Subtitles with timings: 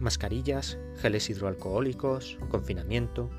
[0.00, 3.30] mascarillas, geles hidroalcohólicos, confinamiento.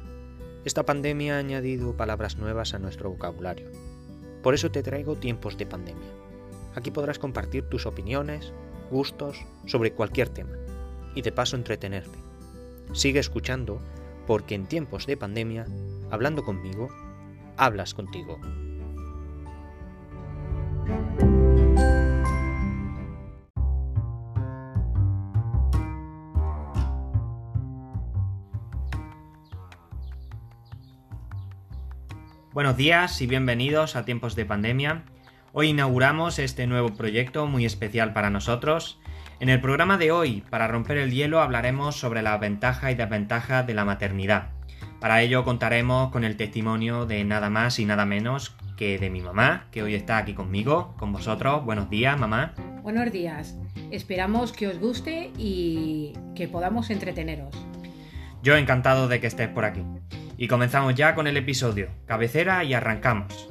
[0.64, 3.69] Esta pandemia ha añadido palabras nuevas a nuestro vocabulario.
[4.44, 6.10] Por eso te traigo tiempos de pandemia.
[6.76, 8.54] Aquí podrás compartir tus opiniones,
[8.89, 10.55] gustos sobre cualquier tema
[11.16, 12.18] y de paso entretenerte.
[12.93, 13.80] Sigue escuchando
[14.28, 15.66] porque en tiempos de pandemia,
[16.09, 16.89] hablando conmigo,
[17.57, 18.39] hablas contigo.
[32.62, 35.02] Buenos días y bienvenidos a Tiempos de Pandemia.
[35.52, 39.00] Hoy inauguramos este nuevo proyecto muy especial para nosotros.
[39.40, 43.64] En el programa de hoy, para romper el hielo, hablaremos sobre la ventaja y desventaja
[43.64, 44.50] de la maternidad.
[45.00, 49.22] Para ello contaremos con el testimonio de nada más y nada menos que de mi
[49.22, 51.66] mamá, que hoy está aquí conmigo, con vosotros.
[51.66, 52.54] Buenos días, mamá.
[52.84, 53.58] Buenos días.
[53.90, 57.56] Esperamos que os guste y que podamos entreteneros.
[58.44, 59.84] Yo encantado de que estés por aquí.
[60.42, 61.89] Y comenzamos ya con el episodio.
[62.08, 63.47] Cabecera y arrancamos.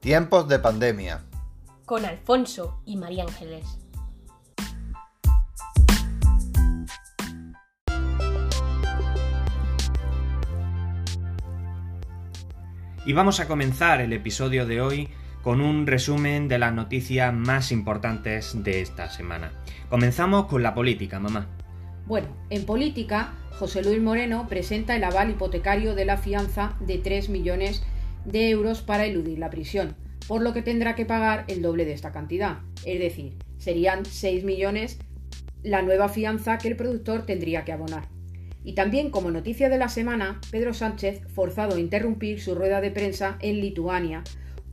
[0.00, 1.24] Tiempos de pandemia.
[1.86, 3.78] Con Alfonso y María Ángeles.
[13.04, 15.08] Y vamos a comenzar el episodio de hoy
[15.42, 19.50] con un resumen de las noticias más importantes de esta semana.
[19.88, 21.48] Comenzamos con la política, mamá.
[22.06, 27.28] Bueno, en política, José Luis Moreno presenta el aval hipotecario de la fianza de 3
[27.28, 27.82] millones
[28.24, 29.96] de euros para eludir la prisión,
[30.28, 32.60] por lo que tendrá que pagar el doble de esta cantidad.
[32.84, 35.00] Es decir, serían 6 millones
[35.64, 38.06] la nueva fianza que el productor tendría que abonar.
[38.64, 42.90] Y también como noticia de la semana, Pedro Sánchez forzado a interrumpir su rueda de
[42.90, 44.22] prensa en Lituania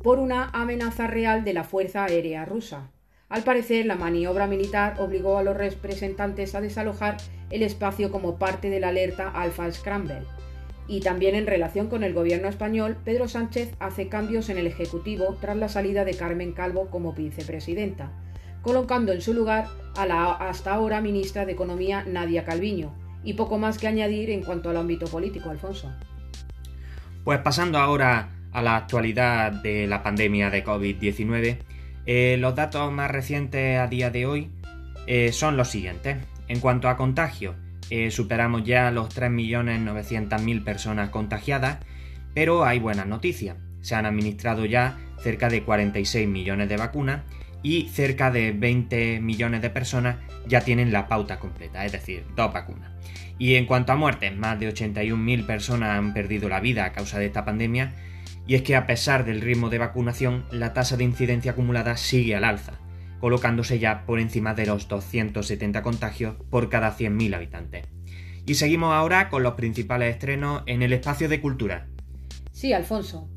[0.03, 2.91] por una amenaza real de la Fuerza Aérea rusa.
[3.29, 7.17] Al parecer, la maniobra militar obligó a los representantes a desalojar
[7.51, 10.23] el espacio como parte de la alerta Alpha Scramble.
[10.87, 15.37] Y también en relación con el gobierno español, Pedro Sánchez hace cambios en el Ejecutivo
[15.39, 18.11] tras la salida de Carmen Calvo como vicepresidenta,
[18.63, 23.57] colocando en su lugar a la hasta ahora ministra de Economía Nadia Calviño, y poco
[23.57, 25.91] más que añadir en cuanto al ámbito político, Alfonso.
[27.23, 31.57] Pues pasando ahora a la actualidad de la pandemia de COVID-19,
[32.05, 34.49] eh, los datos más recientes a día de hoy
[35.05, 36.17] eh, son los siguientes.
[36.47, 37.55] En cuanto a contagio,
[37.89, 41.79] eh, superamos ya los 3.900.000 personas contagiadas,
[42.33, 43.57] pero hay buenas noticias.
[43.81, 47.21] Se han administrado ya cerca de 46 millones de vacunas
[47.61, 52.53] y cerca de 20 millones de personas ya tienen la pauta completa, es decir, dos
[52.53, 52.91] vacunas.
[53.37, 57.19] Y en cuanto a muertes, más de 81.000 personas han perdido la vida a causa
[57.19, 57.93] de esta pandemia,
[58.45, 62.35] y es que a pesar del ritmo de vacunación, la tasa de incidencia acumulada sigue
[62.35, 62.79] al alza,
[63.19, 67.85] colocándose ya por encima de los 270 contagios por cada 100.000 habitantes.
[68.45, 71.87] Y seguimos ahora con los principales estrenos en el espacio de cultura.
[72.51, 73.29] Sí, Alfonso.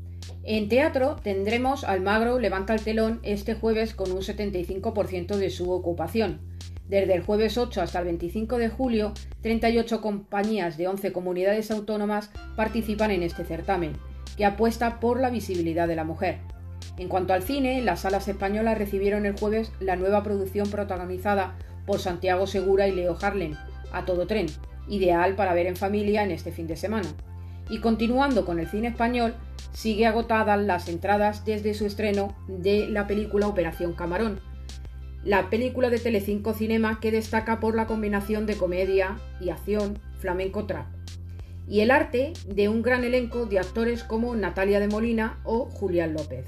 [0.45, 6.41] En teatro tendremos Almagro levanta el telón este jueves con un 75% de su ocupación.
[6.89, 12.29] Desde el jueves 8 hasta el 25 de julio, 38 compañías de 11 comunidades autónomas
[12.57, 13.93] participan en este certamen,
[14.35, 16.39] que apuesta por la visibilidad de la mujer.
[16.97, 21.55] En cuanto al cine, las salas españolas recibieron el jueves la nueva producción protagonizada
[21.85, 23.55] por Santiago Segura y Leo Harlen,
[23.93, 24.47] A Todo Tren,
[24.89, 27.07] ideal para ver en familia en este fin de semana.
[27.69, 29.35] Y continuando con el cine español,
[29.71, 34.39] sigue agotadas las entradas desde su estreno de la película Operación Camarón,
[35.23, 40.65] la película de Telecinco Cinema que destaca por la combinación de comedia y acción flamenco
[40.65, 40.87] trap,
[41.67, 46.13] y el arte de un gran elenco de actores como Natalia de Molina o Julián
[46.13, 46.45] López.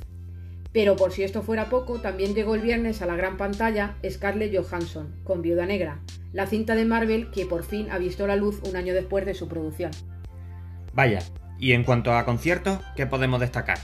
[0.74, 4.54] Pero por si esto fuera poco, también llegó el viernes a la gran pantalla Scarlett
[4.54, 6.02] Johansson, con Viuda Negra,
[6.34, 9.36] la cinta de Marvel que por fin ha visto la luz un año después de
[9.36, 9.92] su producción.
[10.96, 11.20] Vaya,
[11.60, 13.78] y en cuanto a conciertos, ¿qué podemos destacar?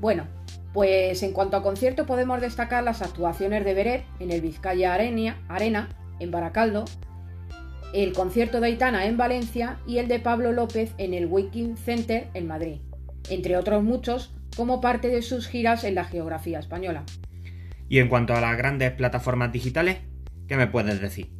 [0.00, 0.24] Bueno,
[0.72, 5.88] pues en cuanto a concierto podemos destacar las actuaciones de Beret en el Vizcaya Arena,
[6.18, 6.86] en Baracaldo,
[7.92, 12.28] el concierto de Aitana en Valencia y el de Pablo López en el Waking Center
[12.32, 12.80] en Madrid,
[13.28, 17.04] entre otros muchos como parte de sus giras en la geografía española.
[17.88, 19.98] Y en cuanto a las grandes plataformas digitales,
[20.48, 21.39] ¿qué me puedes decir?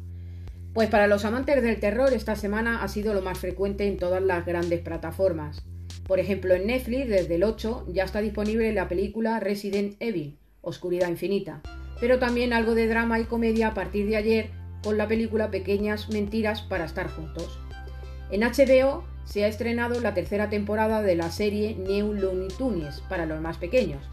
[0.73, 4.21] Pues para los amantes del terror esta semana ha sido lo más frecuente en todas
[4.21, 5.61] las grandes plataformas.
[6.07, 11.09] Por ejemplo, en Netflix desde el 8 ya está disponible la película Resident Evil, Oscuridad
[11.09, 11.61] Infinita,
[11.99, 14.49] pero también algo de drama y comedia a partir de ayer
[14.81, 17.59] con la película Pequeñas Mentiras para estar juntos.
[18.31, 23.25] En HBO se ha estrenado la tercera temporada de la serie New Looney Tunes para
[23.25, 24.09] los más pequeños.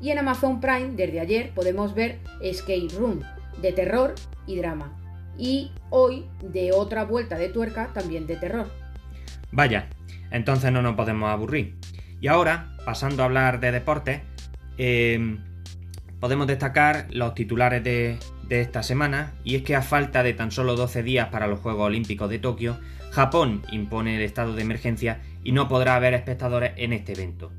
[0.00, 3.20] Y en Amazon Prime desde ayer podemos ver Escape Room,
[3.60, 4.14] de terror
[4.46, 4.99] y drama.
[5.40, 8.70] Y hoy de otra vuelta de tuerca también de terror.
[9.50, 9.88] Vaya,
[10.30, 11.76] entonces no nos podemos aburrir.
[12.20, 14.22] Y ahora, pasando a hablar de deporte,
[14.76, 15.38] em,
[16.20, 20.50] podemos destacar los titulares de, de esta semana, y es que a falta de tan
[20.50, 22.78] solo 12 días para los Juegos Olímpicos de Tokio,
[23.10, 27.50] Japón impone el estado de emergencia y no podrá haber espectadores en este evento.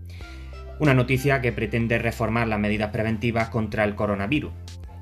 [0.80, 4.52] Una noticia que pretende reformar las medidas preventivas contra el coronavirus.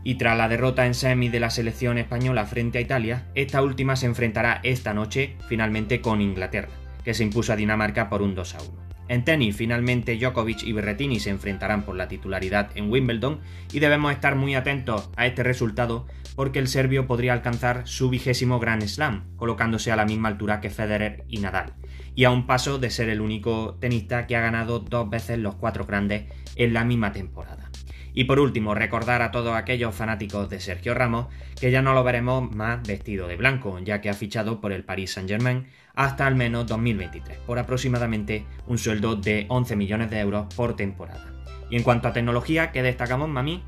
[0.04, 3.96] Y tras la derrota en semi de la selección española frente a Italia, esta última
[3.96, 6.70] se enfrentará esta noche finalmente con Inglaterra,
[7.04, 8.90] que se impuso a Dinamarca por un 2 a 1.
[9.10, 13.40] En tenis, finalmente Djokovic y Berretini se enfrentarán por la titularidad en Wimbledon
[13.74, 16.06] y debemos estar muy atentos a este resultado
[16.36, 20.70] porque el serbio podría alcanzar su vigésimo Grand Slam, colocándose a la misma altura que
[20.70, 21.74] Federer y Nadal,
[22.14, 25.56] y a un paso de ser el único tenista que ha ganado dos veces los
[25.56, 26.26] cuatro grandes
[26.56, 27.69] en la misma temporada.
[28.14, 31.28] Y por último, recordar a todos aquellos fanáticos de Sergio Ramos
[31.60, 34.84] que ya no lo veremos más vestido de blanco, ya que ha fichado por el
[34.84, 40.54] Paris Saint-Germain hasta al menos 2023, por aproximadamente un sueldo de 11 millones de euros
[40.56, 41.34] por temporada.
[41.70, 43.64] Y en cuanto a tecnología, ¿qué destacamos, mami?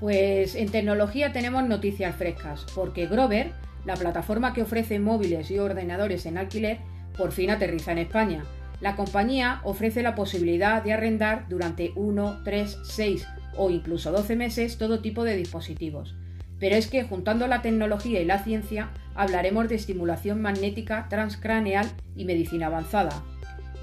[0.00, 3.52] Pues en tecnología tenemos noticias frescas, porque Grover,
[3.84, 6.78] la plataforma que ofrece móviles y ordenadores en alquiler,
[7.16, 8.44] por fin aterriza en España.
[8.80, 13.26] La compañía ofrece la posibilidad de arrendar durante 1, 3, 6
[13.58, 16.14] o incluso 12 meses todo tipo de dispositivos.
[16.58, 22.24] Pero es que juntando la tecnología y la ciencia hablaremos de estimulación magnética transcraneal y
[22.24, 23.22] medicina avanzada.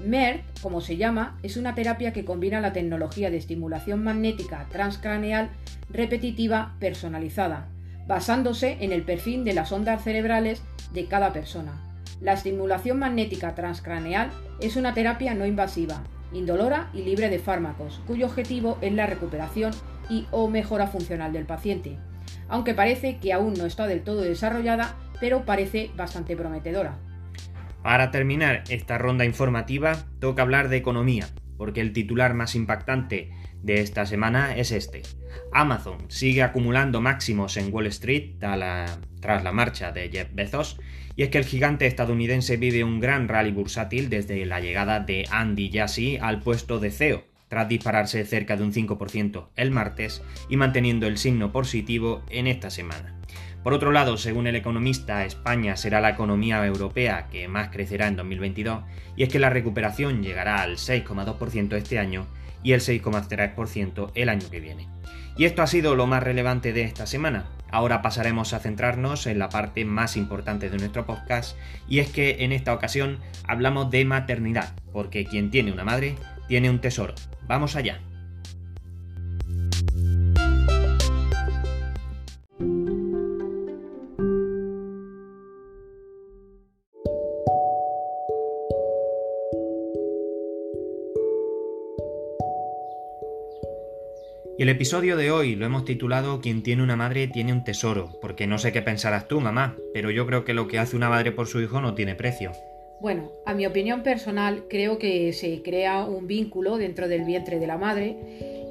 [0.04, 5.50] MERT, como se llama, es una terapia que combina la tecnología de estimulación magnética transcraneal
[5.90, 7.68] repetitiva personalizada,
[8.06, 10.62] basándose en el perfil de las ondas cerebrales
[10.92, 11.82] de cada persona.
[12.20, 14.30] La estimulación magnética transcraneal
[14.60, 16.02] es una terapia no invasiva,
[16.36, 19.72] indolora y libre de fármacos, cuyo objetivo es la recuperación
[20.08, 21.96] y o mejora funcional del paciente,
[22.48, 26.98] aunque parece que aún no está del todo desarrollada, pero parece bastante prometedora.
[27.82, 33.80] Para terminar esta ronda informativa, toca hablar de economía, porque el titular más impactante de
[33.80, 35.02] esta semana es este.
[35.52, 40.78] Amazon sigue acumulando máximos en Wall Street tras la marcha de Jeff Bezos,
[41.16, 45.26] y es que el gigante estadounidense vive un gran rally bursátil desde la llegada de
[45.30, 50.56] Andy Jassy al puesto de CEO, tras dispararse cerca de un 5% el martes y
[50.56, 53.14] manteniendo el signo positivo en esta semana.
[53.62, 58.14] Por otro lado, según el economista, España será la economía europea que más crecerá en
[58.14, 58.84] 2022
[59.16, 62.26] y es que la recuperación llegará al 6,2% este año
[62.62, 64.88] y el 6,3% el año que viene.
[65.36, 67.44] Y esto ha sido lo más relevante de esta semana.
[67.70, 72.44] Ahora pasaremos a centrarnos en la parte más importante de nuestro podcast y es que
[72.44, 76.14] en esta ocasión hablamos de maternidad, porque quien tiene una madre
[76.48, 77.14] tiene un tesoro.
[77.46, 78.00] Vamos allá.
[94.66, 98.48] El episodio de hoy lo hemos titulado Quien tiene una madre tiene un tesoro, porque
[98.48, 101.30] no sé qué pensarás tú, mamá, pero yo creo que lo que hace una madre
[101.30, 102.50] por su hijo no tiene precio.
[103.00, 107.66] Bueno, a mi opinión personal, creo que se crea un vínculo dentro del vientre de
[107.68, 108.16] la madre,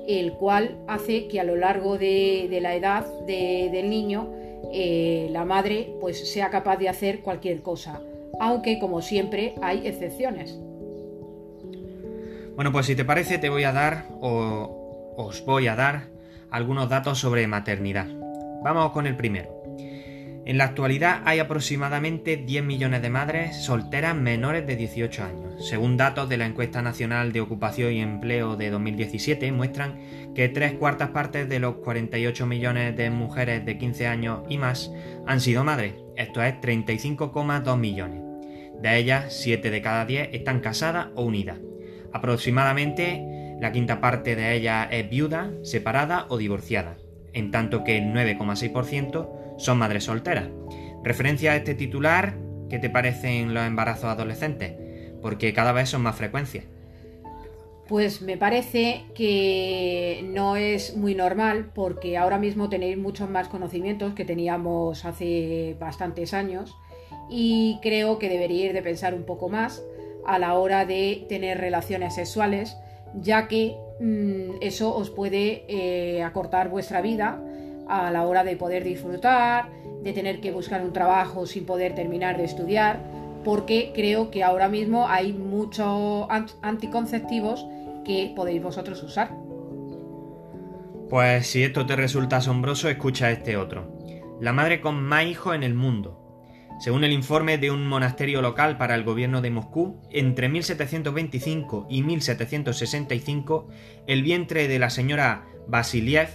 [0.05, 4.33] el cual hace que a lo largo de, la edad del niño,
[4.73, 8.01] eh, la madre pues sea capaz de hacer cualquier cosa,
[8.41, 10.59] aunque como siempre hay excepciones.
[12.57, 14.84] Bueno, pues si te parece te voy a dar o
[15.17, 16.09] os voy a dar
[16.51, 18.07] algunos datos sobre maternidad.
[18.63, 19.55] Vamos con el primero.
[20.45, 25.67] En la actualidad hay aproximadamente 10 millones de madres solteras menores de 18 años.
[25.67, 30.73] Según datos de la Encuesta Nacional de Ocupación y Empleo de 2017, muestran que tres
[30.73, 34.91] cuartas partes de los 48 millones de mujeres de 15 años y más
[35.25, 38.21] han sido madres, esto es 35,2 millones.
[38.83, 41.57] De ellas, 7 de cada 10 están casadas o unidas.
[42.13, 46.97] Aproximadamente la quinta parte de ellas es viuda, separada o divorciada,
[47.33, 50.49] en tanto que el 9,6% son madres solteras.
[51.03, 52.35] Referencia a este titular,
[52.69, 54.73] ¿qué te parecen los embarazos adolescentes?
[55.21, 56.65] Porque cada vez son más frecuencias.
[57.87, 64.15] Pues me parece que no es muy normal porque ahora mismo tenéis muchos más conocimientos
[64.15, 66.75] que teníamos hace bastantes años
[67.29, 69.83] y creo que deberíais de pensar un poco más
[70.25, 72.75] a la hora de tener relaciones sexuales
[73.21, 77.41] ya que mm, eso os puede eh, acortar vuestra vida
[77.87, 79.69] a la hora de poder disfrutar,
[80.01, 82.99] de tener que buscar un trabajo sin poder terminar de estudiar,
[83.43, 86.27] porque creo que ahora mismo hay muchos
[86.61, 87.65] anticonceptivos
[88.03, 89.35] que podéis vosotros usar.
[91.09, 93.95] Pues si esto te resulta asombroso, escucha este otro.
[94.41, 96.24] La madre con más hijos en el mundo.
[96.77, 102.03] Según el informe de un monasterio local para el gobierno de Moscú, entre 1725 y
[102.03, 103.69] 1765,
[104.07, 106.29] el vientre de la señora Vasiliev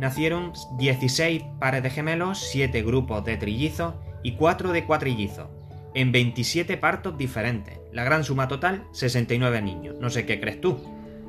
[0.00, 5.48] nacieron 16 pares de gemelos, 7 grupos de trillizos y 4 de cuatrillizos,
[5.94, 7.78] en 27 partos diferentes.
[7.92, 9.96] La gran suma total, 69 niños.
[10.00, 10.76] No sé qué crees tú.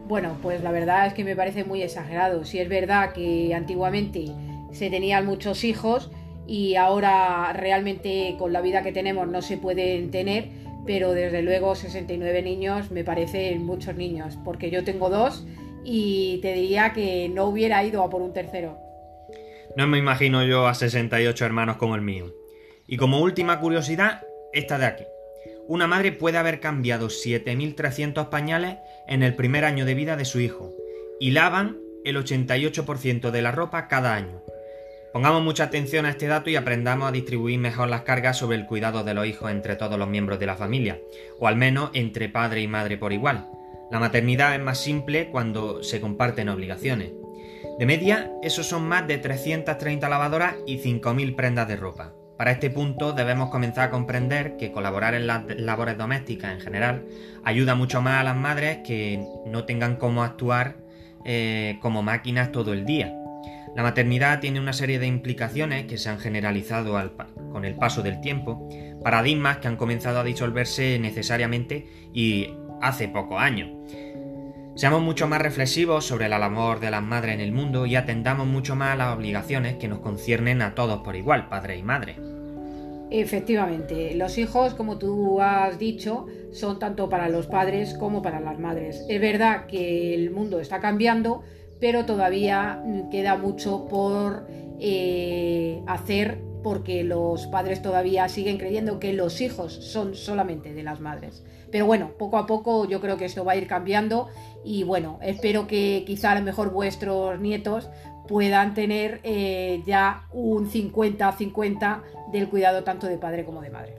[0.07, 2.45] Bueno, pues la verdad es que me parece muy exagerado.
[2.45, 4.25] Si es verdad que antiguamente
[4.71, 6.11] se tenían muchos hijos
[6.47, 10.49] y ahora realmente con la vida que tenemos no se pueden tener,
[10.85, 15.45] pero desde luego 69 niños me parecen muchos niños, porque yo tengo dos
[15.83, 18.77] y te diría que no hubiera ido a por un tercero.
[19.75, 22.33] No me imagino yo a 68 hermanos como el mío.
[22.87, 24.21] Y como última curiosidad,
[24.53, 25.03] esta de aquí.
[25.67, 30.39] Una madre puede haber cambiado 7.300 pañales en el primer año de vida de su
[30.39, 30.71] hijo
[31.19, 34.43] y lavan el 88% de la ropa cada año.
[35.15, 38.65] Pongamos mucha atención a este dato y aprendamos a distribuir mejor las cargas sobre el
[38.65, 40.99] cuidado de los hijos entre todos los miembros de la familia,
[41.39, 43.47] o al menos entre padre y madre por igual.
[43.89, 47.13] La maternidad es más simple cuando se comparten obligaciones.
[47.79, 52.11] De media, esos son más de 330 lavadoras y 5.000 prendas de ropa.
[52.37, 57.05] Para este punto debemos comenzar a comprender que colaborar en las labores domésticas en general
[57.45, 60.75] ayuda mucho más a las madres que no tengan cómo actuar
[61.23, 63.15] eh, como máquinas todo el día.
[63.75, 66.97] La maternidad tiene una serie de implicaciones que se han generalizado
[67.51, 68.69] con el paso del tiempo,
[69.03, 73.69] paradigmas que han comenzado a disolverse necesariamente y hace pocos años.
[74.75, 78.47] Seamos mucho más reflexivos sobre el amor de las madres en el mundo y atendamos
[78.47, 82.17] mucho más a las obligaciones que nos conciernen a todos por igual, padre y madre.
[83.11, 88.59] Efectivamente, los hijos, como tú has dicho, son tanto para los padres como para las
[88.59, 89.05] madres.
[89.07, 91.43] Es verdad que el mundo está cambiando,
[91.79, 94.47] pero todavía queda mucho por
[94.79, 100.99] eh, hacer porque los padres todavía siguen creyendo que los hijos son solamente de las
[100.99, 101.43] madres.
[101.71, 104.29] Pero bueno, poco a poco yo creo que esto va a ir cambiando
[104.63, 107.89] y bueno, espero que quizá a lo mejor vuestros nietos
[108.27, 112.01] puedan tener eh, ya un 50-50
[112.31, 113.95] del cuidado tanto de padre como de madre.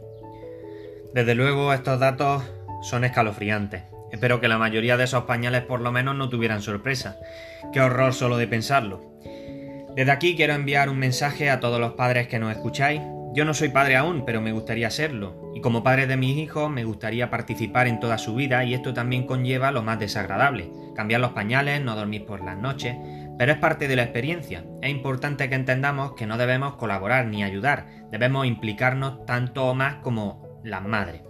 [1.14, 2.42] Desde luego estos datos
[2.82, 3.95] son escalofriantes.
[4.10, 7.18] Espero que la mayoría de esos pañales por lo menos no tuvieran sorpresa.
[7.72, 9.16] Qué horror solo de pensarlo.
[9.96, 13.00] Desde aquí quiero enviar un mensaje a todos los padres que nos escucháis.
[13.34, 15.52] Yo no soy padre aún, pero me gustaría serlo.
[15.54, 18.94] Y como padre de mis hijos, me gustaría participar en toda su vida y esto
[18.94, 20.70] también conlleva lo más desagradable.
[20.94, 22.94] Cambiar los pañales, no dormir por las noches.
[23.38, 24.64] Pero es parte de la experiencia.
[24.82, 27.86] Es importante que entendamos que no debemos colaborar ni ayudar.
[28.10, 31.22] Debemos implicarnos tanto o más como las madres.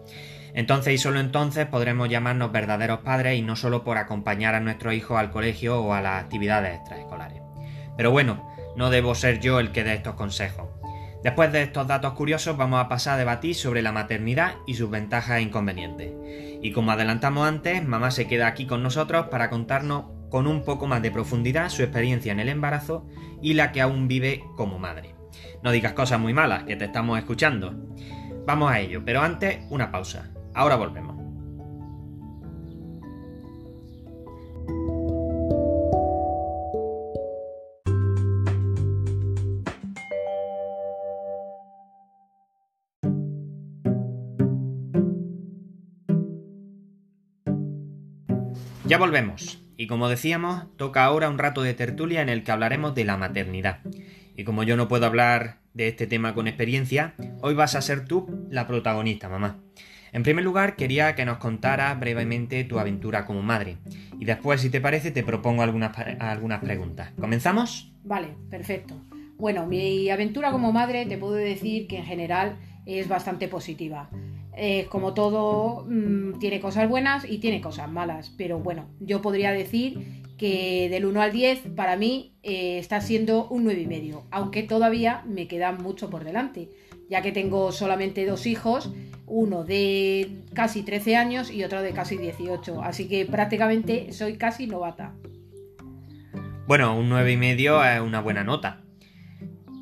[0.56, 4.94] Entonces y solo entonces podremos llamarnos verdaderos padres y no solo por acompañar a nuestros
[4.94, 7.42] hijos al colegio o a las actividades extraescolares.
[7.98, 10.68] Pero bueno, no debo ser yo el que dé estos consejos.
[11.22, 14.88] Después de estos datos curiosos vamos a pasar a debatir sobre la maternidad y sus
[14.88, 16.10] ventajas e inconvenientes.
[16.62, 20.86] Y como adelantamos antes, mamá se queda aquí con nosotros para contarnos con un poco
[20.86, 23.06] más de profundidad su experiencia en el embarazo
[23.42, 25.14] y la que aún vive como madre.
[25.62, 27.74] No digas cosas muy malas, que te estamos escuchando.
[28.46, 30.30] Vamos a ello, pero antes una pausa.
[30.56, 31.14] Ahora volvemos.
[48.86, 49.62] Ya volvemos.
[49.76, 53.18] Y como decíamos, toca ahora un rato de tertulia en el que hablaremos de la
[53.18, 53.80] maternidad.
[54.34, 58.06] Y como yo no puedo hablar de este tema con experiencia, hoy vas a ser
[58.06, 59.58] tú la protagonista, mamá.
[60.16, 63.76] En primer lugar, quería que nos contaras brevemente tu aventura como madre.
[64.18, 67.12] Y después, si te parece, te propongo algunas, algunas preguntas.
[67.20, 67.92] ¿Comenzamos?
[68.02, 68.94] Vale, perfecto.
[69.36, 72.56] Bueno, mi aventura como madre te puedo decir que en general
[72.86, 74.08] es bastante positiva.
[74.56, 78.32] Eh, como todo, mm, tiene cosas buenas y tiene cosas malas.
[78.38, 83.48] Pero bueno, yo podría decir que del 1 al 10 para mí eh, está siendo
[83.48, 86.70] un 9,5, aunque todavía me queda mucho por delante,
[87.10, 88.90] ya que tengo solamente dos hijos,
[89.26, 94.66] uno de casi 13 años y otro de casi 18, así que prácticamente soy casi
[94.66, 95.14] novata.
[96.66, 98.80] Bueno, un 9,5 es una buena nota.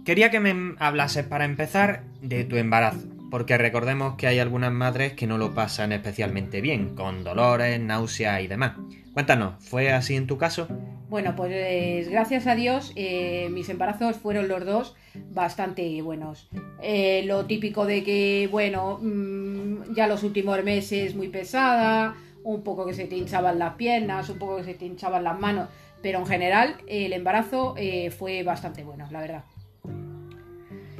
[0.05, 5.15] Quería que me hablases para empezar de tu embarazo porque recordemos que hay algunas madres
[5.15, 8.77] que no lo pasan especialmente bien, con dolores, náuseas y demás.
[9.13, 10.69] Cuéntanos, ¿fue así en tu caso?
[11.09, 14.95] Bueno, pues gracias a Dios eh, mis embarazos fueron los dos
[15.33, 16.49] bastante buenos.
[16.81, 22.15] Eh, lo típico de que, bueno, mm, ya los últimos meses muy pesada,
[22.45, 25.41] un poco que se te hinchaban las piernas, un poco que se te hinchaban las
[25.41, 25.71] manos,
[26.03, 29.45] pero en general el embarazo eh, fue bastante bueno, la verdad.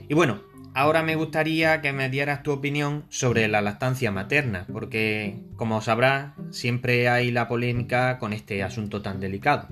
[0.09, 0.43] Y bueno,
[0.75, 6.33] ahora me gustaría que me dieras tu opinión sobre la lactancia materna, porque como sabrás,
[6.51, 9.69] siempre hay la polémica con este asunto tan delicado.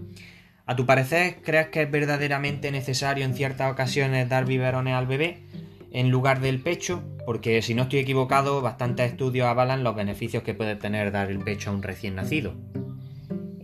[0.65, 5.43] ¿A tu parecer crees que es verdaderamente necesario en ciertas ocasiones dar biberones al bebé
[5.91, 7.03] en lugar del pecho?
[7.27, 11.41] Porque si no estoy equivocado, bastantes estudios avalan los beneficios que puede tener dar el
[11.41, 12.55] pecho a un recién nacido.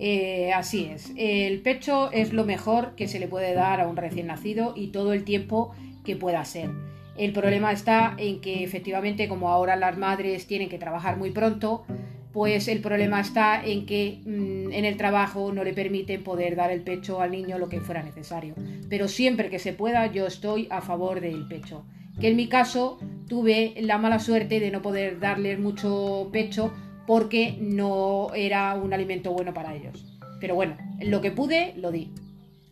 [0.01, 3.97] Eh, así es, el pecho es lo mejor que se le puede dar a un
[3.97, 6.71] recién nacido y todo el tiempo que pueda ser.
[7.19, 11.85] El problema está en que efectivamente como ahora las madres tienen que trabajar muy pronto,
[12.33, 16.71] pues el problema está en que mm, en el trabajo no le permiten poder dar
[16.71, 18.55] el pecho al niño lo que fuera necesario.
[18.89, 21.85] Pero siempre que se pueda yo estoy a favor del pecho.
[22.21, 26.73] Que en mi caso tuve la mala suerte de no poder darle mucho pecho
[27.05, 30.05] porque no era un alimento bueno para ellos.
[30.41, 32.13] Pero bueno, lo que pude lo di.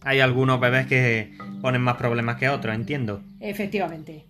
[0.03, 3.23] Hay algunos bebés que ponen más problemas que otros, entiendo.
[3.41, 4.25] Efectivamente.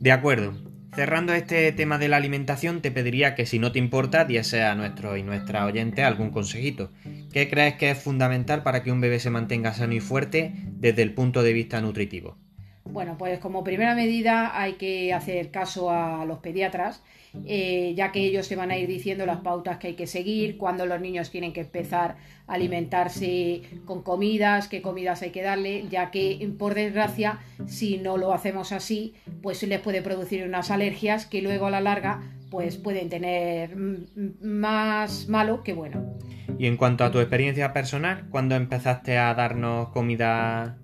[0.00, 0.54] De acuerdo.
[0.94, 4.74] Cerrando este tema de la alimentación, te pediría que si no te importa, diese a
[4.74, 6.90] nuestro y nuestra oyente algún consejito.
[7.30, 11.02] ¿Qué crees que es fundamental para que un bebé se mantenga sano y fuerte desde
[11.02, 12.38] el punto de vista nutritivo?
[12.84, 17.02] Bueno, pues como primera medida hay que hacer caso a los pediatras,
[17.46, 20.56] eh, ya que ellos se van a ir diciendo las pautas que hay que seguir,
[20.56, 25.86] cuándo los niños tienen que empezar a alimentarse con comidas, qué comidas hay que darle,
[25.88, 31.26] ya que por desgracia, si no lo hacemos así, pues les puede producir unas alergias
[31.26, 36.16] que luego a la larga pues pueden tener más malo que bueno.
[36.58, 40.76] Y en cuanto a tu experiencia personal, ¿cuándo empezaste a darnos comida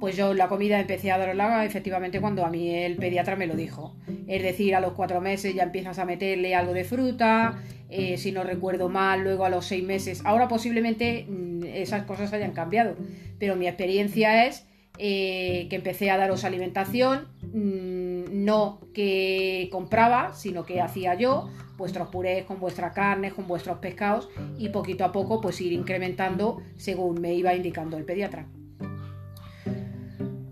[0.00, 3.54] pues yo la comida empecé a darla efectivamente cuando a mí el pediatra me lo
[3.54, 3.96] dijo.
[4.26, 8.32] Es decir, a los cuatro meses ya empiezas a meterle algo de fruta, eh, si
[8.32, 10.22] no recuerdo mal, luego a los seis meses.
[10.24, 12.96] Ahora posiblemente mm, esas cosas hayan cambiado,
[13.38, 14.66] pero mi experiencia es
[14.98, 22.08] eh, que empecé a daros alimentación, mm, no que compraba, sino que hacía yo, vuestros
[22.08, 24.28] purés con vuestra carne, con vuestros pescados
[24.58, 28.46] y poquito a poco pues ir incrementando según me iba indicando el pediatra.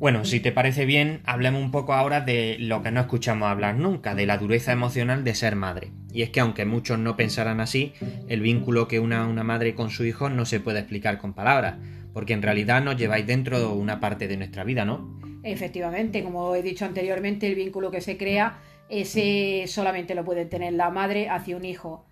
[0.05, 3.77] Bueno, si te parece bien, hablemos un poco ahora de lo que no escuchamos hablar
[3.77, 5.93] nunca, de la dureza emocional de ser madre.
[6.13, 7.95] Y es que aunque muchos no pensaran así,
[8.29, 11.77] el vínculo que una una madre con su hijo no se puede explicar con palabras,
[12.13, 15.19] porque en realidad nos lleváis dentro una parte de nuestra vida, ¿no?
[15.43, 18.59] Efectivamente, como he dicho anteriormente, el vínculo que se crea,
[18.91, 22.05] ese solamente lo puede tener la madre hacia un hijo.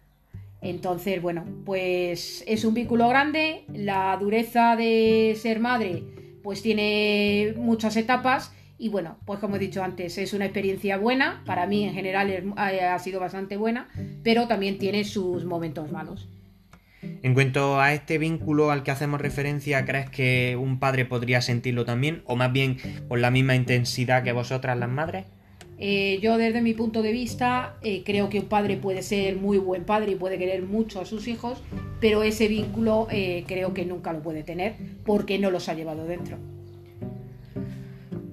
[0.62, 7.96] Entonces, bueno, pues es un vínculo grande, la dureza de ser madre pues tiene muchas
[7.96, 11.94] etapas y bueno, pues como he dicho antes, es una experiencia buena, para mí en
[11.94, 13.88] general ha sido bastante buena,
[14.24, 16.28] pero también tiene sus momentos malos.
[17.22, 21.84] En cuanto a este vínculo al que hacemos referencia, ¿crees que un padre podría sentirlo
[21.84, 22.22] también?
[22.26, 22.78] ¿O más bien
[23.08, 25.26] con la misma intensidad que vosotras las madres?
[25.84, 29.58] Eh, yo desde mi punto de vista eh, creo que un padre puede ser muy
[29.58, 31.60] buen padre y puede querer mucho a sus hijos,
[32.00, 36.06] pero ese vínculo eh, creo que nunca lo puede tener porque no los ha llevado
[36.06, 36.38] dentro.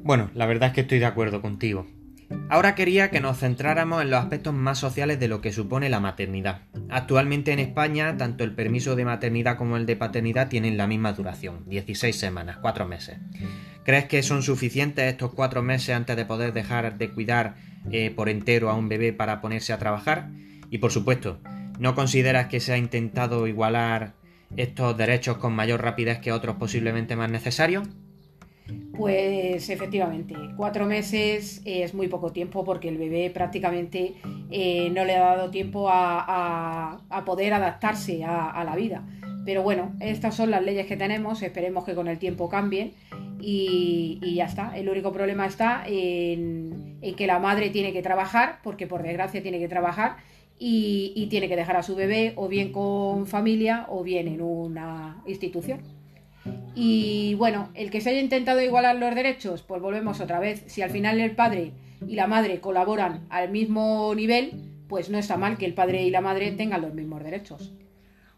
[0.04, 1.88] Bueno, la verdad es que estoy de acuerdo contigo.
[2.50, 6.00] Ahora quería que nos centráramos en los aspectos más sociales de lo que supone la
[6.00, 6.62] maternidad.
[6.88, 11.14] Actualmente en España, tanto el permiso de maternidad como el de paternidad tienen la misma
[11.14, 13.18] duración, 16 semanas, 4 meses.
[13.84, 17.56] ¿Crees que son suficientes estos cuatro meses antes de poder dejar de cuidar
[17.92, 20.30] eh, por entero a un bebé para ponerse a trabajar?
[20.70, 21.40] Y por supuesto,
[21.80, 24.14] ¿no consideras que se ha intentado igualar
[24.58, 27.88] estos derechos con mayor rapidez que otros posiblemente más necesarios?
[28.96, 34.16] Pues efectivamente, cuatro meses es muy poco tiempo porque el bebé prácticamente
[34.52, 39.04] eh, no le ha dado tiempo a, poder adaptarse a, la vida.
[39.46, 42.94] Pero bueno, estas son las leyes que tenemos, esperemos que con el tiempo cambien
[43.42, 44.78] y, ya está.
[44.78, 49.60] El único problema está en, que la madre tiene que trabajar, porque por desgracia tiene
[49.60, 50.18] que trabajar,
[50.58, 55.22] y, tiene que dejar a su bebé o bien con familia o bien en una
[55.26, 55.82] institución.
[56.76, 60.64] Y bueno, el que se haya intentado igualar los derechos, pues volvemos otra vez.
[60.68, 61.72] Si al final el padre
[62.08, 64.54] y la madre colaboran al mismo nivel,
[64.88, 67.74] pues no está mal que el padre y la madre tengan los mismos derechos.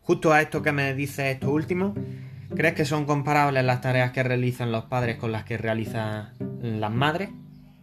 [0.02, 1.94] Justo a esto que me dice esto último,
[2.62, 6.30] ¿Crees que son comparables las tareas que realizan los padres con las que realizan
[6.62, 7.30] las madres?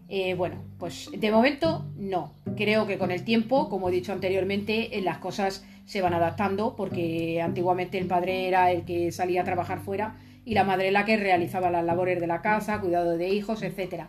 [0.08, 2.32] Eh, bueno, pues de momento no.
[2.56, 6.76] Creo que con el tiempo, como he dicho anteriormente, eh, las cosas se van adaptando
[6.76, 10.14] porque antiguamente el padre era el que salía a trabajar fuera
[10.44, 14.04] y la madre la que realizaba las labores de la casa, cuidado de hijos, etc.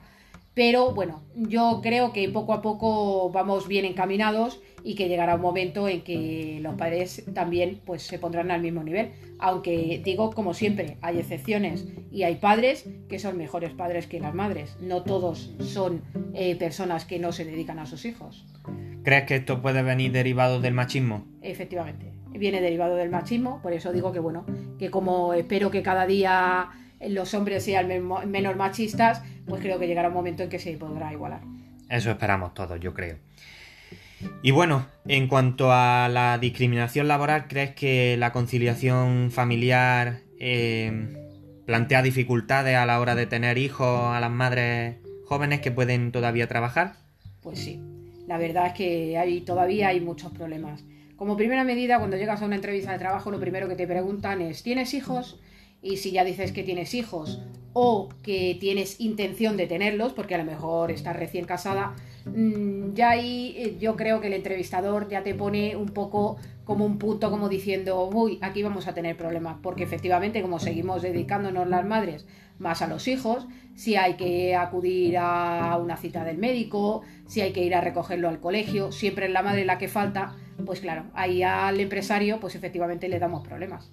[0.60, 5.41] Pero bueno, yo creo que poco a poco vamos bien encaminados y que llegará un
[5.41, 9.13] momento en que los padres también pues se pondrán al mismo nivel.
[9.39, 14.36] Aunque digo, como siempre, hay excepciones y hay padres que son mejores padres que las
[14.36, 14.76] madres.
[14.82, 16.02] No todos son
[16.34, 18.45] eh, personas que no se dedican a sus hijos.
[19.06, 21.26] ¿Crees que esto puede venir derivado del machismo?
[21.41, 24.45] Efectivamente, viene derivado del machismo, por eso digo que bueno,
[24.78, 26.69] que como espero que cada día
[27.07, 27.88] los hombres sean
[28.27, 31.41] menos machistas, pues creo que llegará un momento en que se podrá igualar.
[31.89, 33.17] Eso esperamos todos, yo creo.
[34.41, 41.15] Y bueno, en cuanto a la discriminación laboral, ¿crees que la conciliación familiar eh,
[41.65, 46.47] plantea dificultades a la hora de tener hijos a las madres jóvenes que pueden todavía
[46.47, 46.95] trabajar?
[47.41, 47.81] Pues sí,
[48.27, 50.83] la verdad es que hay, todavía hay muchos problemas.
[51.15, 54.41] Como primera medida, cuando llegas a una entrevista de trabajo, lo primero que te preguntan
[54.41, 55.39] es, ¿tienes hijos?
[55.81, 57.41] Y si ya dices que tienes hijos
[57.73, 63.11] o que tienes intención de tenerlos, porque a lo mejor estás recién casada, mm, ya
[63.11, 67.31] ahí eh, yo creo que el entrevistador ya te pone un poco como un punto
[67.31, 72.27] como diciendo, uy, aquí vamos a tener problemas, porque efectivamente como seguimos dedicándonos las madres
[72.59, 77.53] más a los hijos, si hay que acudir a una cita del médico, si hay
[77.53, 80.35] que ir a recogerlo al colegio, siempre es la madre la que falta,
[80.65, 83.89] pues claro, ahí al empresario pues efectivamente le damos problemas.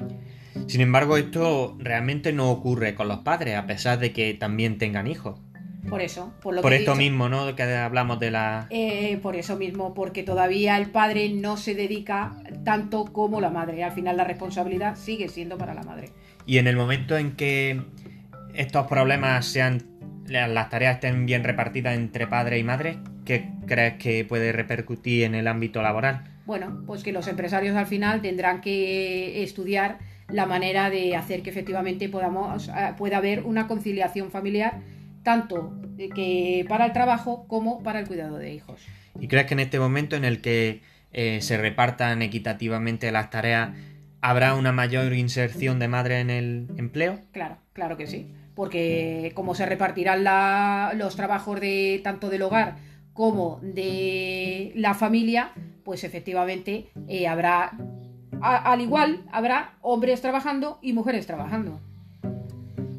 [0.66, 5.06] Sin embargo, esto realmente no ocurre con los padres, a pesar de que también tengan
[5.06, 5.38] hijos.
[5.88, 7.54] Por eso, por lo por que esto mismo, ¿no?
[7.54, 8.66] Que hablamos de la.
[8.70, 13.84] Eh, por eso mismo, porque todavía el padre no se dedica tanto como la madre.
[13.84, 16.10] Al final la responsabilidad sigue siendo para la madre.
[16.44, 17.82] Y en el momento en que
[18.54, 19.84] estos problemas sean.
[20.26, 25.36] las tareas estén bien repartidas entre padre y madre, ¿qué crees que puede repercutir en
[25.36, 26.35] el ámbito laboral?
[26.46, 31.50] Bueno, pues que los empresarios al final tendrán que estudiar la manera de hacer que
[31.50, 34.80] efectivamente podamos, eh, pueda haber una conciliación familiar
[35.22, 35.72] tanto
[36.14, 38.80] que para el trabajo como para el cuidado de hijos.
[39.18, 40.82] ¿Y crees que en este momento en el que
[41.12, 43.70] eh, se repartan equitativamente las tareas,
[44.20, 47.18] habrá una mayor inserción de madre en el empleo?
[47.32, 48.32] Claro, claro que sí.
[48.54, 50.22] Porque como se repartirán
[50.96, 52.76] los trabajos de tanto del hogar
[53.12, 55.52] como de la familia,
[55.86, 57.72] pues efectivamente eh, habrá
[58.42, 61.80] al igual habrá hombres trabajando y mujeres trabajando.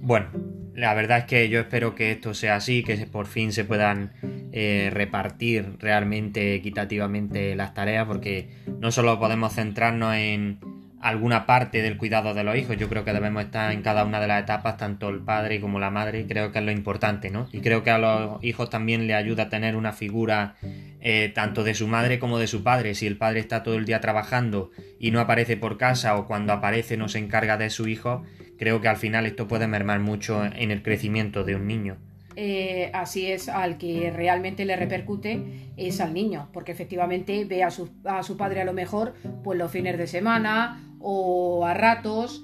[0.01, 0.29] Bueno,
[0.73, 4.13] la verdad es que yo espero que esto sea así, que por fin se puedan
[4.53, 10.59] eh, repartir realmente equitativamente las tareas, porque no solo podemos centrarnos en
[11.01, 14.19] alguna parte del cuidado de los hijos, yo creo que debemos estar en cada una
[14.19, 17.47] de las etapas, tanto el padre como la madre, creo que es lo importante, ¿no?
[17.51, 20.55] Y creo que a los hijos también le ayuda a tener una figura
[20.99, 22.95] eh, tanto de su madre como de su padre.
[22.95, 26.53] Si el padre está todo el día trabajando y no aparece por casa o cuando
[26.53, 28.23] aparece no se encarga de su hijo,
[28.57, 31.97] creo que al final esto puede mermar mucho en el crecimiento de un niño.
[32.39, 37.71] Eh, así es, al que realmente le repercute es al niño, porque efectivamente ve a
[37.71, 37.89] su,
[38.37, 42.43] padre a lo mejor pues los fines de semana o a ratos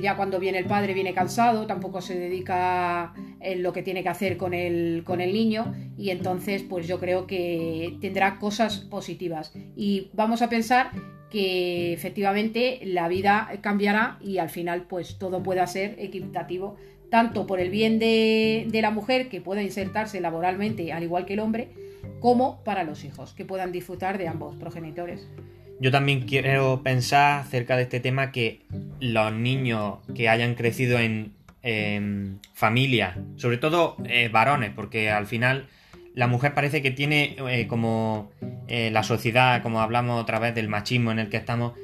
[0.00, 4.08] ya cuando viene el padre viene cansado, tampoco se dedica en lo que tiene que
[4.08, 9.52] hacer con el, con el niño y entonces pues yo creo que tendrá cosas positivas.
[9.74, 10.92] Y vamos a pensar
[11.28, 16.76] que efectivamente la vida cambiará y al final pues todo pueda ser equitativo
[17.14, 21.34] tanto por el bien de, de la mujer que pueda insertarse laboralmente al igual que
[21.34, 21.68] el hombre
[22.18, 25.30] como para los hijos que puedan disfrutar de ambos progenitores.
[25.78, 28.62] Yo también quiero pensar acerca de este tema que
[28.98, 31.32] los niños que hayan crecido en,
[32.52, 35.68] familia, sobre todo eh, varones, porque al final
[36.14, 38.32] la mujer parece que tiene eh, como
[38.66, 41.74] eh, la sociedad, como hablamos otra vez del machismo en el que estamos,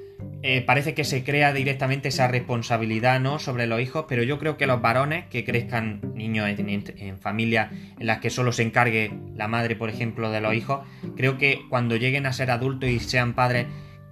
[0.66, 3.38] parece que se crea directamente esa responsabilidad ¿no?
[3.38, 7.70] sobre los hijos, pero yo creo que los varones que crezcan niños en, en familias
[7.98, 11.60] en las que solo se encargue la madre, por ejemplo, de los hijos, creo que
[11.68, 13.66] cuando lleguen a ser adultos y sean padres,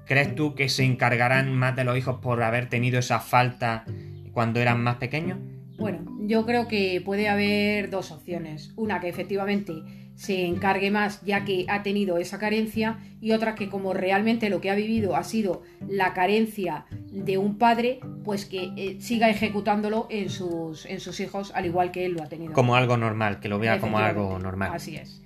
[0.09, 3.85] ¿Crees tú que se encargarán más de los hijos por haber tenido esa falta
[4.33, 5.39] cuando eran más pequeños?
[5.79, 8.73] Bueno, yo creo que puede haber dos opciones.
[8.77, 9.75] Una que efectivamente
[10.17, 14.61] se encargue más ya que ha tenido esa carencia y otra que como realmente lo
[14.61, 20.09] que ha vivido ha sido la carencia de un padre, pues que eh, siga ejecutándolo
[20.11, 22.53] en sus, en sus hijos al igual que él lo ha tenido.
[22.53, 24.73] Como algo normal, que lo vea como algo normal.
[24.75, 25.23] Así es.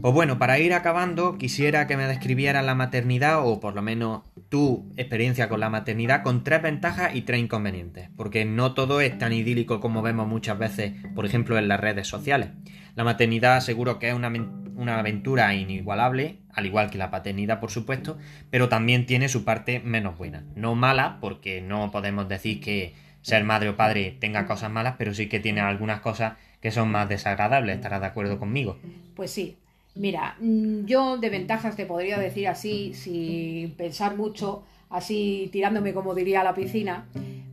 [0.00, 4.22] Pues bueno, para ir acabando, quisiera que me describieras la maternidad, o por lo menos
[4.52, 9.16] tu experiencia con la maternidad, con tres ventajas y tres inconvenientes, porque no todo es
[9.16, 12.50] tan idílico como vemos muchas veces, por ejemplo, en las redes sociales.
[12.94, 14.30] La maternidad seguro que es una,
[14.76, 18.18] una aventura inigualable, al igual que la paternidad, por supuesto,
[18.50, 20.44] pero también tiene su parte menos buena.
[20.54, 25.14] No mala, porque no podemos decir que ser madre o padre tenga cosas malas, pero
[25.14, 28.78] sí que tiene algunas cosas que son más desagradables, estarás de acuerdo conmigo.
[29.16, 29.56] Pues sí.
[29.94, 36.14] Mira, mm, yo de ventajas te podría decir así, sin pensar mucho, así tirándome como
[36.14, 37.06] diría a la piscina,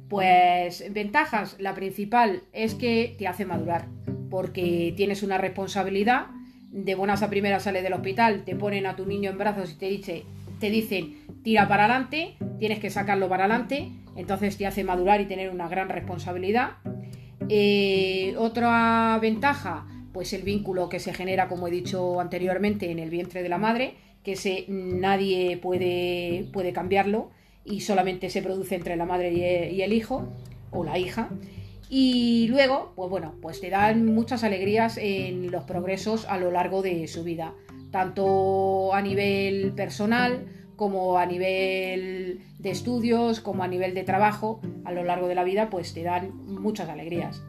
[0.08, 3.86] pues ventajas, la principal es que te hace madurar,
[4.30, 6.28] porque tienes una responsabilidad,
[6.72, 9.76] de buenas a primeras sales del hospital, te ponen a tu niño en brazos y
[9.76, 10.24] te, dice,
[10.60, 15.26] te dicen tira para adelante, tienes que sacarlo para adelante, entonces te hace madurar y
[15.26, 16.72] tener una gran responsabilidad.
[17.48, 23.10] Eh, otra ventaja, pues el vínculo que se genera, como he dicho anteriormente, en el
[23.10, 27.32] vientre de la madre, que nadie puede, puede cambiarlo
[27.66, 30.28] y solamente se produce entre la madre y el hijo
[30.72, 31.30] o la hija.
[31.90, 36.84] Y luego, pues bueno, pues te dan muchas alegrías en los progresos a lo largo
[36.84, 37.54] de su vida,
[37.92, 40.46] tanto a nivel personal
[40.76, 45.44] como a nivel de estudios, como a nivel de trabajo, a lo largo de la
[45.44, 47.42] vida, pues te dan muchas alegrías.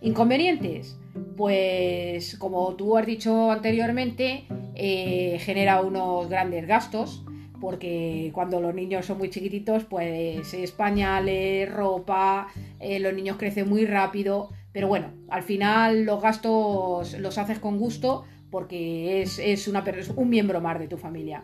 [0.00, 0.96] Inconvenientes,
[1.36, 7.24] pues como tú has dicho anteriormente, eh, genera unos grandes gastos,
[7.60, 12.48] porque cuando los niños son muy chiquititos, pues es pañales, ropa,
[12.80, 17.78] eh, los niños crecen muy rápido, pero bueno, al final los gastos los haces con
[17.78, 19.84] gusto porque es, una,
[20.16, 21.42] un miembro más de tu familia.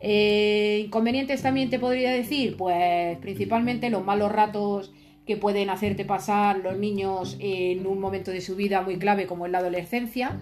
[0.00, 4.92] Eh, inconvenientes también te podría decir, pues principalmente los malos ratos
[5.26, 9.46] que pueden hacerte pasar los niños en un momento de su vida muy clave como
[9.46, 10.38] es la adolescencia,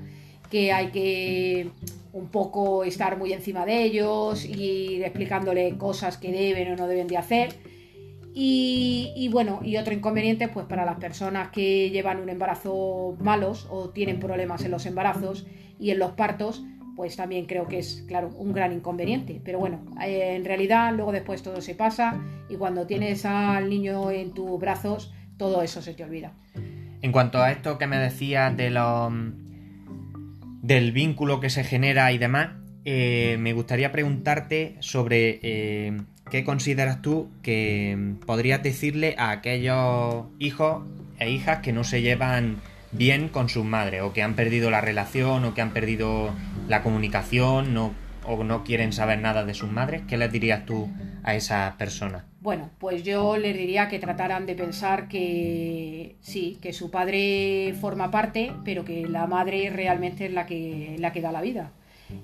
[0.50, 1.68] que hay que
[2.12, 6.86] un poco estar muy encima de ellos y ir explicándole cosas que deben o no
[6.86, 7.54] deben de hacer.
[8.32, 13.90] Y, bueno, y otro inconveniente, pues para las personas que llevan un embarazo malos o
[13.90, 15.46] tienen problemas en los embarazos
[15.78, 16.62] y en los partos,
[17.00, 19.40] pues también creo que es, claro, un gran inconveniente.
[19.42, 24.10] Pero bueno, eh, en realidad luego después todo se pasa y cuando tienes al niño
[24.10, 26.34] en tus brazos, todo eso se te olvida.
[27.00, 29.10] En cuanto a esto que me decías de los
[30.60, 32.50] del vínculo que se genera y demás,
[32.84, 35.96] eh, me gustaría preguntarte sobre eh,
[36.30, 40.84] qué consideras tú que podrías decirle a aquellos hijos
[41.18, 42.58] e hijas que no se llevan
[42.92, 46.30] bien con sus madres o que han perdido la relación o que han perdido
[46.68, 50.02] la comunicación o no quieren saber nada de sus madres.
[50.08, 50.88] ¿Qué les dirías tú
[51.22, 52.24] a esas personas?
[52.40, 58.10] Bueno, pues yo les diría que trataran de pensar que sí, que su padre forma
[58.10, 61.72] parte, pero que la madre realmente es la que, la que da la vida.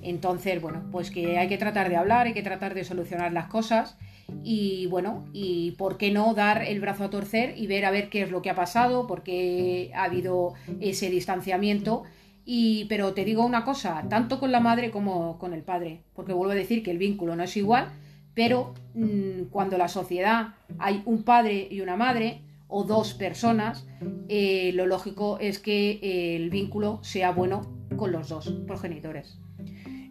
[0.02, 3.46] Entonces, bueno, pues que hay que tratar de hablar, hay que tratar de solucionar las
[3.46, 3.96] cosas
[4.42, 8.08] y bueno, y por qué no dar el brazo a torcer y ver a ver
[8.10, 12.04] qué es lo que ha pasado, por qué ha habido ese distanciamiento.
[12.44, 16.32] Y, pero te digo una cosa, tanto con la madre como con el padre, porque
[16.32, 17.90] vuelvo a decir que el vínculo no es igual,
[18.34, 23.86] pero mm, cuando la sociedad hay un padre y una madre o dos personas,
[24.28, 27.62] eh, lo lógico es que eh, el vínculo sea bueno
[27.96, 29.38] con los dos progenitores.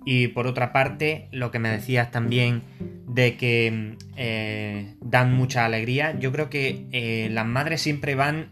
[0.06, 2.62] Y por otra parte, lo que me decías también
[3.08, 8.52] de que eh, dan mucha alegría, yo creo que las madres siempre van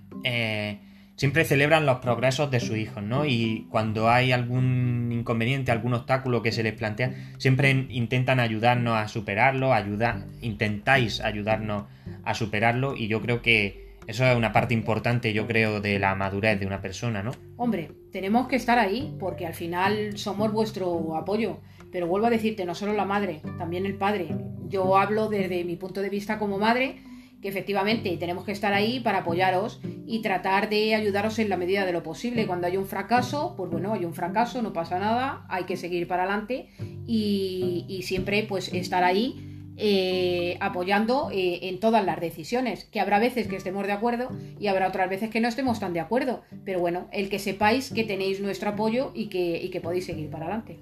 [1.15, 3.25] siempre celebran los progresos de sus hijos, ¿no?
[3.25, 9.07] Y cuando hay algún inconveniente, algún obstáculo que se les plantea, siempre intentan ayudarnos a
[9.07, 11.85] superarlo, ayudar, intentáis ayudarnos
[12.23, 16.15] a superarlo y yo creo que eso es una parte importante, yo creo, de la
[16.15, 17.31] madurez de una persona, ¿no?
[17.57, 21.59] Hombre, tenemos que estar ahí porque al final somos vuestro apoyo.
[21.91, 24.27] Pero vuelvo a decirte, no solo la madre, también el padre.
[24.67, 26.97] Yo hablo desde mi punto de vista como madre
[27.43, 31.85] que efectivamente tenemos que estar ahí para apoyaros y tratar de ayudaros en la medida
[31.85, 32.47] de lo posible.
[32.47, 36.07] Cuando hay un fracaso, pues bueno, hay un fracaso, no pasa nada, hay que seguir
[36.07, 36.69] para adelante
[37.05, 43.47] y, siempre pues estar ahí eh, apoyando eh, en todas las decisiones, que habrá veces
[43.47, 46.79] que estemos de acuerdo y habrá otras veces que no estemos tan de acuerdo, pero
[46.79, 50.79] bueno, el que sepáis que tenéis nuestro apoyo y que, podéis seguir para adelante.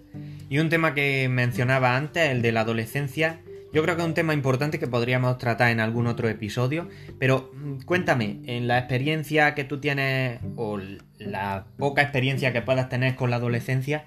[0.49, 3.39] Y un tema que mencionaba antes, el de la adolescencia,
[3.73, 7.49] yo creo que es un tema importante que podríamos tratar en algún otro episodio, pero
[7.53, 10.77] mm, cuéntame, en la experiencia que tú tienes o
[11.17, 14.05] la poca experiencia que puedas tener con la adolescencia,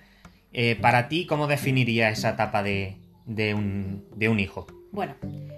[0.52, 4.66] eh, para ti, ¿cómo definirías esa etapa de, un, hijo?
[4.92, 5.14] Bueno,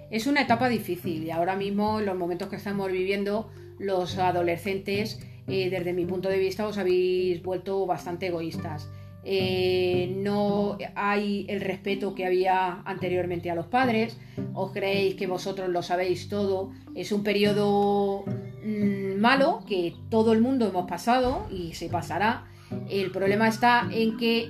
[0.09, 3.49] es una etapa difícil y ahora mismo, en los momentos que estamos viviendo,
[3.79, 8.89] los adolescentes, eh, desde mi punto de vista, os habéis vuelto bastante egoístas.
[9.29, 14.17] Eh, no hay el respeto que había anteriormente a los padres,
[14.53, 18.23] os creéis que vosotros lo sabéis todo, es un periodo
[18.63, 22.45] mm, malo que todo el mundo hemos pasado y se pasará.
[22.89, 24.47] El problema está en que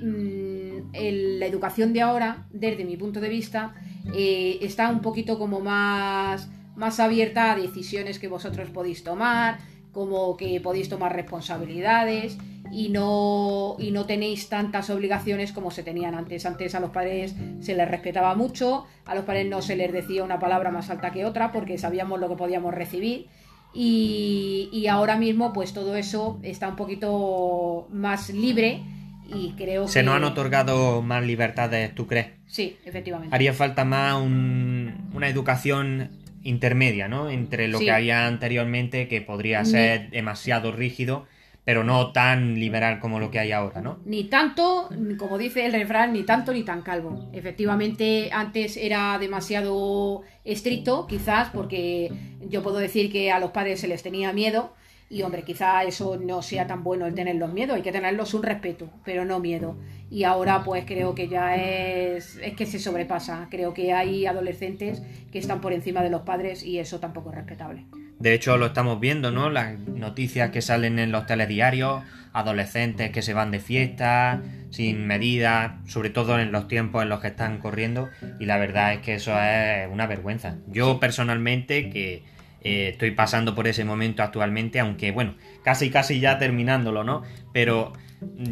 [0.94, 3.74] la educación de ahora, desde mi punto de vista,
[4.14, 9.60] eh, está un poquito como más, más abierta a decisiones que vosotros podéis tomar,
[9.92, 12.38] como que podéis tomar responsabilidades
[12.72, 16.46] y no, y no tenéis tantas obligaciones como se tenían antes.
[16.46, 20.24] Antes a los padres se les respetaba mucho, a los padres no se les decía
[20.24, 23.28] una palabra más alta que otra porque sabíamos lo que podíamos recibir.
[23.74, 28.84] Y, y ahora mismo pues todo eso está un poquito más libre
[29.34, 30.06] y creo Se que...
[30.06, 32.28] nos han otorgado más libertades, ¿tú crees?
[32.46, 33.36] Sí, efectivamente.
[33.36, 36.10] Haría falta más un- una educación
[36.44, 37.30] intermedia, ¿no?
[37.30, 37.86] Entre lo Sí.
[37.86, 41.26] que había anteriormente, que podría Ni- ser demasiado rígido,
[41.66, 44.00] pero no tan liberal como lo que hay ahora, ¿no?
[44.06, 47.30] Ni tanto, como dice el refrán, ni tanto ni tan calvo.
[47.34, 52.10] Efectivamente, antes era demasiado estricto, quizás, porque
[52.48, 54.74] yo puedo decir que a los padres se les tenía miedo.
[55.10, 58.44] Y hombre, quizá eso no sea tan bueno el tenerlos miedo, hay que tenerlos un
[58.44, 59.78] respeto, pero no miedo.
[60.10, 63.48] Y ahora pues creo que ya es, es que se sobrepasa.
[63.50, 67.36] Creo que hay adolescentes que están por encima de los padres y eso tampoco es
[67.36, 67.86] respetable.
[68.20, 69.50] De hecho, lo estamos viendo, ¿no?
[69.50, 74.42] Las noticias que salen en los telediarios, adolescentes que se van de fiesta,
[74.72, 78.94] sin medidas, sobre todo en los tiempos en los que están corriendo, y la verdad
[78.94, 80.56] es que eso es una vergüenza.
[80.68, 82.24] Yo personalmente, que
[82.62, 87.24] eh, estoy pasando por ese momento actualmente, aunque bueno, casi casi ya terminándolo, ¿no?
[87.54, 87.94] Pero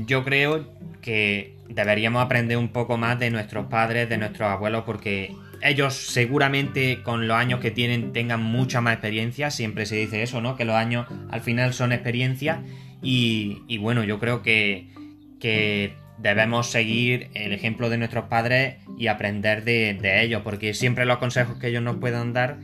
[0.05, 0.67] yo creo
[1.01, 7.01] que deberíamos aprender un poco más de nuestros padres, de nuestros abuelos, porque ellos seguramente
[7.01, 10.55] con los años que tienen tengan mucha más experiencia, siempre se dice eso, ¿no?
[10.55, 12.61] Que los años al final son experiencia
[13.01, 14.87] y, bueno, yo creo que,
[15.39, 21.05] que debemos seguir el ejemplo de nuestros padres y aprender de, de ellos, porque siempre
[21.05, 22.57] los consejos que ellos nos puedan dar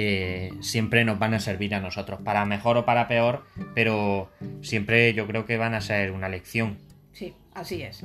[0.00, 3.42] eh, siempre nos van a servir a nosotros, para mejor o para peor,
[3.74, 4.30] pero
[4.62, 6.78] siempre yo creo que van a ser una lección.
[7.10, 8.04] Sí, así es.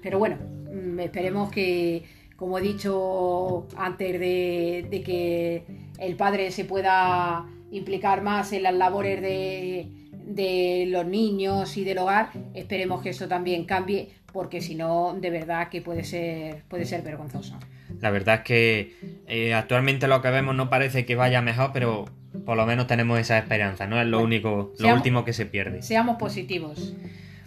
[0.00, 0.36] Pero bueno,
[0.72, 2.04] mm, esperemos que,
[2.36, 5.64] como he dicho antes de, que
[5.98, 11.98] el padre se pueda implicar más en las labores de, de los niños y del
[11.98, 16.84] hogar, esperemos que eso también cambie, porque si no, de verdad que puede ser, puede
[16.84, 17.58] ser vergonzoso.
[18.00, 18.94] La verdad es que
[19.26, 22.04] eh, actualmente lo que vemos no parece que vaya mejor, pero
[22.44, 24.00] por lo menos tenemos esa esperanza, ¿no?
[24.00, 25.82] Es lo Bueno, único, lo seamos- último que se pierde.
[25.82, 26.94] Seamos positivos.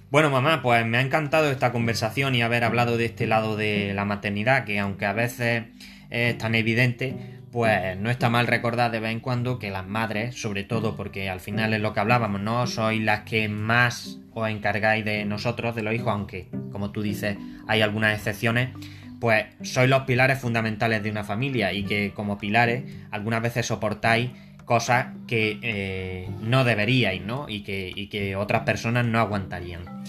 [0.09, 3.93] Bueno, mamá, pues me ha encantado esta conversación y haber hablado de este lado de
[3.93, 5.63] la maternidad, que aunque a veces
[6.09, 7.13] es tan evidente,
[7.51, 11.29] pues no está mal recordar de vez en cuando que las madres, sobre todo porque
[11.29, 12.65] al final es lo que hablábamos, ¿no?
[12.67, 17.37] Sois las que más os encargáis de nosotros, de los hijos, aunque, como tú dices,
[17.67, 18.69] hay algunas excepciones,
[19.19, 24.31] pues sois los pilares fundamentales de una familia y que como pilares algunas veces soportáis
[24.65, 27.47] cosas que eh, no deberíais, ¿no?
[27.47, 30.03] Y y que otras personas no aguantarían.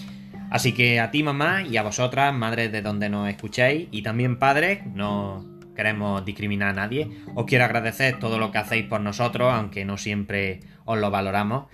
[0.49, 4.39] Así que a ti mamá y a vosotras, madres de donde nos escuchéis, y también
[4.39, 5.45] padres, no
[5.75, 9.97] queremos discriminar a nadie, os quiero agradecer todo lo que hacéis por nosotros, aunque no
[9.97, 11.67] siempre os lo valoramos,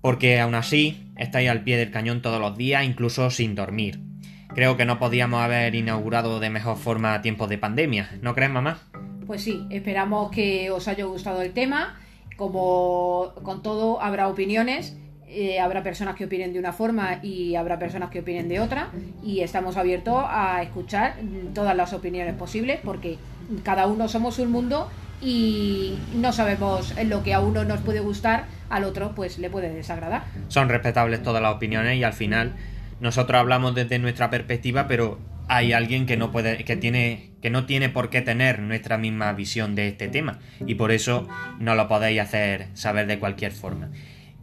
[0.00, 4.07] porque aún así estáis al pie del cañón todos los días, incluso sin dormir.
[4.54, 8.78] Creo que no podíamos haber inaugurado de mejor forma tiempos de pandemia, ¿no crees mamá?
[9.26, 11.96] Pues sí, esperamos que os haya gustado el tema.
[12.36, 14.96] Como con todo, habrá opiniones.
[15.30, 18.88] eh, habrá personas que opinen de una forma y habrá personas que opinen de otra.
[19.22, 21.16] Y estamos abiertos a escuchar
[21.54, 23.18] todas las opiniones posibles porque
[23.62, 24.88] cada uno somos un mundo
[25.20, 29.68] y no sabemos lo que a uno nos puede gustar, al otro pues le puede
[29.74, 30.24] desagradar.
[30.48, 32.54] son respetables todas las opiniones y al final
[33.00, 37.64] nosotros hablamos desde nuestra perspectiva, pero hay alguien que no puede, que tiene, que no
[37.66, 41.26] tiene por qué tener nuestra misma visión de este tema y por eso
[41.58, 43.90] no lo podéis hacer saber de cualquier forma.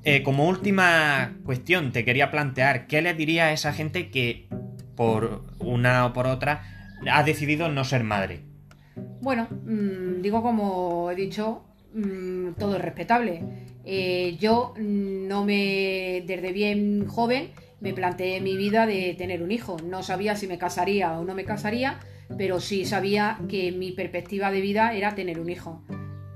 [0.03, 4.47] Eh, como última cuestión, te quería plantear, ¿qué le diría a esa gente que
[4.95, 6.63] por una o por otra
[7.11, 8.41] ha decidido no ser madre?
[9.21, 11.63] Bueno, mm, digo como he dicho,
[11.93, 13.43] mm, todo es respetable.
[13.83, 19.51] Eh, yo mm, no me, desde bien joven, me planteé mi vida de tener un
[19.51, 19.77] hijo.
[19.83, 21.99] No sabía si me casaría o no me casaría,
[22.37, 25.83] pero sí sabía que mi perspectiva de vida era tener un hijo.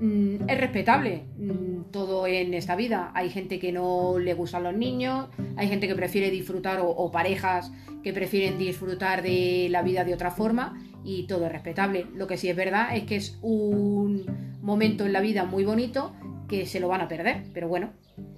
[0.00, 3.10] Mm, es respetable mm, todo en esta vida.
[3.14, 7.10] Hay gente que no le gustan los niños, hay gente que prefiere disfrutar o, o
[7.10, 7.70] parejas
[8.02, 12.06] que prefieren disfrutar de la vida de otra forma y todo es respetable.
[12.14, 14.24] Lo que sí es verdad es que es un
[14.62, 16.14] momento en la vida muy bonito
[16.48, 17.90] que se lo van a perder, pero bueno,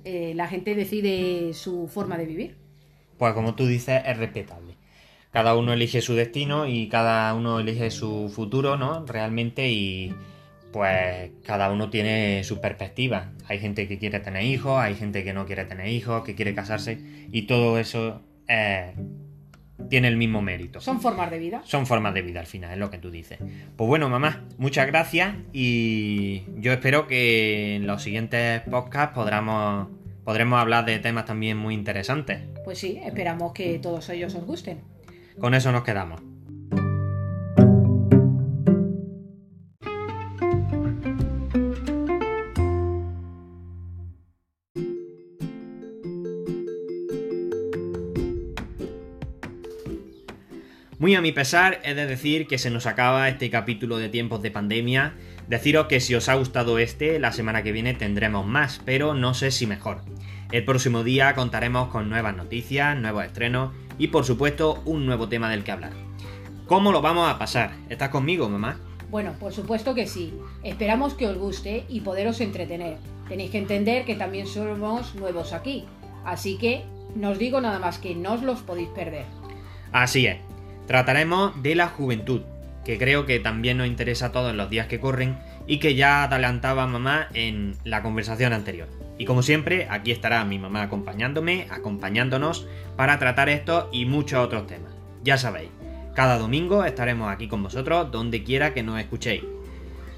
[0.05, 2.62] eh, la gente decide su forma de vivir.
[3.23, 4.75] Pues como tú dices, es respetable.
[5.31, 9.07] Cada uno elige su destino y cada uno elige su futuro, ¿no?
[9.07, 10.13] Realmente y
[10.73, 13.31] pues cada uno tiene su perspectiva.
[13.47, 16.53] Hay gente que quiere tener hijos, hay gente que no quiere tener hijos, que quiere
[16.53, 16.99] casarse
[17.31, 18.93] y todo eso eh,
[19.89, 20.81] tiene el mismo mérito.
[20.81, 21.63] Son formas de vida.
[21.65, 23.39] Son formas de vida al final, es lo que tú dices.
[23.77, 30.61] Pues bueno, mamá, muchas gracias y yo espero que en los siguientes podcasts podamos Podremos
[30.61, 32.43] hablar de temas también muy interesantes.
[32.65, 34.81] Pues sí, esperamos que todos ellos os gusten.
[35.41, 36.21] Con eso nos quedamos.
[51.03, 54.41] Muy a mi pesar, he de decir que se nos acaba este capítulo de tiempos
[54.41, 55.15] de pandemia.
[55.49, 59.35] Deciros que si os ha gustado este, la semana que viene tendremos más, pero no
[59.35, 60.01] sé si mejor.
[60.51, 65.51] El próximo día contaremos con nuevas noticias, nuevos estrenos y por supuesto un nuevo tema
[65.51, 65.93] del que hablar.
[66.67, 67.73] ¿Cómo lo vamos a pasar?
[67.89, 68.79] ¿Estás conmigo, mamá?
[69.11, 70.33] Bueno, por supuesto que sí.
[70.63, 72.97] Esperamos que os guste y poderos entretener.
[73.29, 75.85] Tenéis que entender que también somos nuevos aquí.
[76.25, 76.85] Así que
[77.15, 79.27] no os digo nada más que no os los podéis perder.
[79.93, 80.39] Así es.
[80.87, 82.43] Trataremos de la juventud,
[82.85, 85.95] que creo que también nos interesa a todos en los días que corren y que
[85.95, 88.89] ya adelantaba mamá en la conversación anterior.
[89.19, 92.67] Y como siempre, aquí estará mi mamá acompañándome, acompañándonos
[92.97, 94.93] para tratar estos y muchos otros temas.
[95.23, 95.71] Ya sabéis,
[96.15, 99.45] cada domingo estaremos aquí con vosotros donde quiera que nos escuchéis.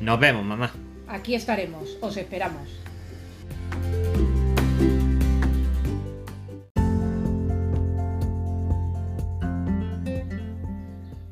[0.01, 0.73] Nos vemos, mamá.
[1.07, 2.81] Aquí estaremos, os esperamos.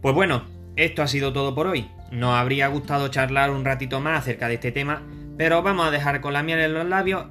[0.03, 0.43] Pues bueno,
[0.77, 1.91] esto ha sido todo por hoy.
[2.11, 5.03] Nos habría gustado charlar un ratito más acerca de este tema,
[5.37, 7.27] pero vamos a dejar con la miel en los labios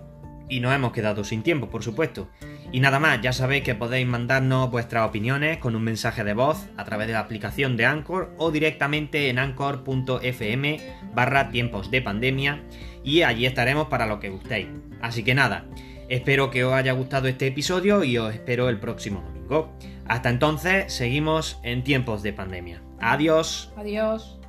[0.49, 2.29] y nos hemos quedado sin tiempo, por supuesto.
[2.73, 6.67] Y nada más, ya sabéis que podéis mandarnos vuestras opiniones con un mensaje de voz
[6.77, 10.79] a través de la aplicación de Anchor o directamente en anchor.fm
[11.13, 12.63] barra tiempos de pandemia
[13.03, 14.67] y allí estaremos para lo que gustéis.
[15.01, 15.65] Así que nada,
[16.09, 19.73] espero que os haya gustado este episodio y os espero el próximo domingo.
[20.07, 22.81] Hasta entonces, seguimos en tiempos de pandemia.
[23.01, 23.71] Adiós.
[23.75, 24.39] Adiós.